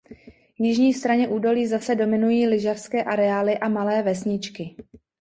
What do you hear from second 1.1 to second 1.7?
údolí